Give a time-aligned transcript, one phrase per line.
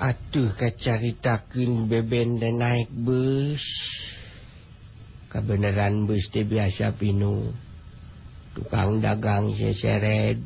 [0.00, 3.60] Aduh keceritakin bebe dan naik bus
[5.28, 7.44] kebenarran besti biasa pinu
[8.56, 10.40] tukang dagang sayared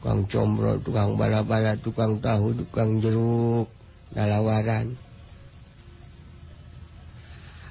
[0.00, 3.68] tukang combrol tukang bala-bara tukang tahu tukang jeruk
[4.16, 4.96] dalaman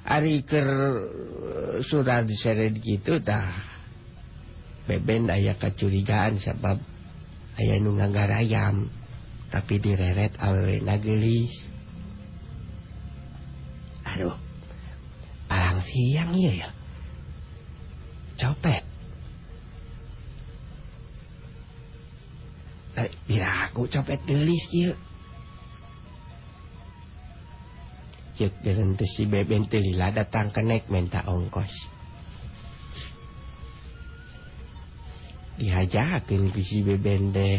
[0.06, 0.38] eh,
[1.82, 3.18] surat disere gitu
[4.86, 5.02] be
[5.34, 6.78] ayah kecurijaan sabab
[7.58, 8.86] ayaah nuganggara ayam.
[9.48, 11.52] tapi direret awewe lagelis
[14.04, 14.36] aduh
[15.48, 16.70] parang siang iya ya
[18.38, 18.84] copet
[23.00, 24.92] eh, bila aku copet gelis iya
[28.38, 31.74] cek gerentes si beben telila datang ke nek minta ongkos
[35.58, 37.58] dihajakin ke si beben deh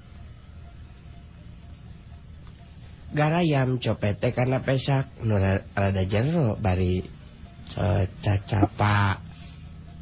[3.15, 7.03] m cop karena pesakrada jero bari
[8.23, 9.17] caca pak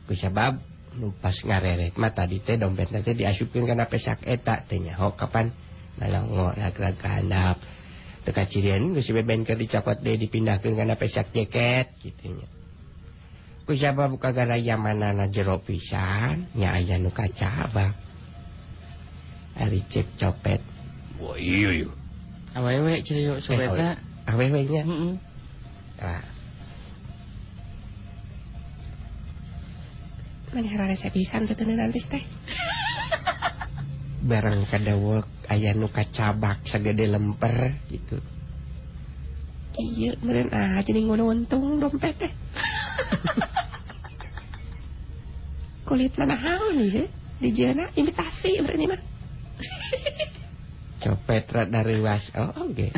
[0.09, 0.53] kubab
[1.02, 7.57] nupas ngare rema tadi dompet nanti diayupin karena pesak etaknya ho kapanap
[8.25, 12.45] teka ciibpot de dipin karena pesak jeketnya
[13.65, 17.53] ku buka gara ya mana jero pisahnya aja nu kaca
[19.89, 20.61] cek copet
[22.58, 25.11] awewe ceriuk suwetna eh, awewe nya mm -mm.
[26.02, 26.23] nah
[30.50, 32.25] Menera resep pisan tetene nanti teh.
[34.33, 38.17] Barang kadawol aya nu kacabak sagede lemper gitu.
[39.77, 42.32] Iya, meureun aja nih ngono dompet teh.
[45.86, 47.05] Kulit mana naon ieu?
[47.38, 49.02] Dijieuna imitasi meureun mah.
[51.09, 52.21] So Petra dari Was.
[52.37, 52.61] Oh, oke.
[52.61, 52.93] Oh, okay.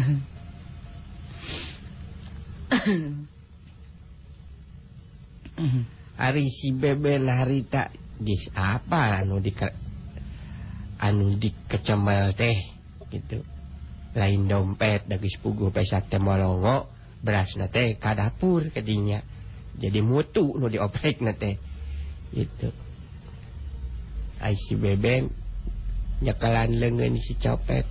[6.20, 7.88] Hari si bebe harita
[8.20, 9.56] gis apa anu di
[11.00, 12.60] anu di kecemal teh
[13.16, 13.40] gitu.
[14.20, 16.92] Lain dompet dagis pugu pesak temolongo
[17.24, 19.24] beras nate teh ka dapur kadinya.
[19.80, 21.56] Jadi mutu nu dioprek na nate
[22.36, 22.68] Gitu.
[24.44, 25.32] Ai si beben
[26.22, 27.82] nyekalan lengan si copet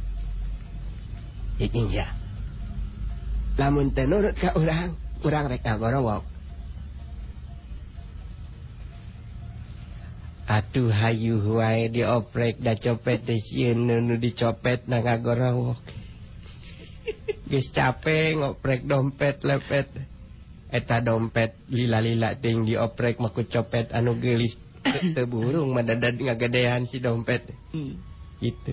[1.60, 2.00] Hai
[3.60, 6.24] lamun ten nurt ka ulang kurang go Hai
[10.48, 11.36] aduh haiyu
[11.92, 12.96] diorek cho
[14.24, 15.12] dicopet nago
[15.60, 15.80] wok
[17.52, 19.88] bis capek ngoprek dompet lepet
[20.72, 24.56] eta dompet lila-lilating diorekk mauku coppet anu geis
[25.12, 25.92] te burung man
[26.40, 27.92] gedehan si dompet hmm.
[28.40, 28.72] gitu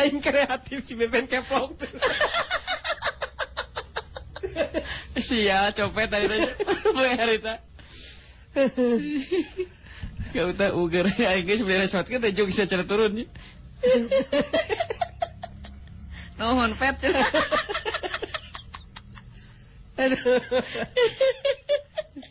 [0.00, 1.76] aing kreatif si Beben keplok
[5.20, 6.48] Sia copet tadi tadi.
[6.96, 7.56] Berita.
[10.32, 13.12] Kau tak uger ya ini sebenarnya sempat kan teh bisa secara turun.
[13.20, 13.24] Ya.
[16.40, 16.96] Nuhun pet.
[17.04, 17.10] Ya.
[20.00, 20.40] Aduh.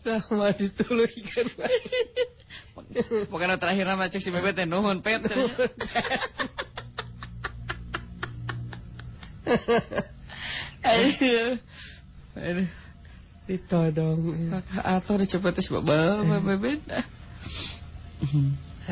[0.02, 1.14] Sama dituluy
[3.30, 5.24] Pokoknya terakhir nama cek si Bebet teh nuhun pet.
[10.86, 11.58] Aduh.
[12.38, 12.70] Aduh.
[13.96, 14.20] dong
[14.54, 17.00] Kakak Ato udah coba tes bapak bapak beda.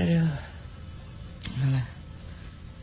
[0.01, 0.31] Aduh.
[1.57, 1.96] lah